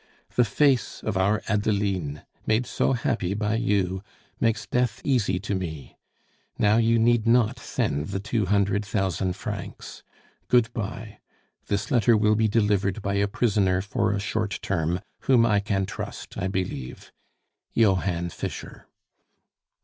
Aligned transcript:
The 0.35 0.43
face 0.43 1.03
of 1.03 1.15
our 1.15 1.43
Adeline, 1.47 2.23
made 2.47 2.65
so 2.65 2.93
happy 2.93 3.35
by 3.35 3.53
you, 3.57 4.01
makes 4.39 4.65
death 4.65 4.99
easy 5.03 5.37
to 5.41 5.53
me. 5.53 5.95
Now 6.57 6.77
you 6.77 6.97
need 6.97 7.27
not 7.27 7.59
send 7.59 8.07
the 8.07 8.19
two 8.19 8.47
hundred 8.47 8.83
thousand 8.83 9.35
francs. 9.35 10.01
Good 10.47 10.73
bye. 10.73 11.19
"This 11.67 11.91
letter 11.91 12.17
will 12.17 12.33
be 12.33 12.47
delivered 12.47 13.03
by 13.03 13.13
a 13.13 13.27
prisoner 13.27 13.79
for 13.79 14.11
a 14.11 14.19
short 14.19 14.57
term 14.63 15.01
whom 15.25 15.45
I 15.45 15.59
can 15.59 15.85
trust, 15.85 16.35
I 16.35 16.47
believe. 16.47 17.11
"JOHANN 17.77 18.31
FISCHER." 18.31 18.87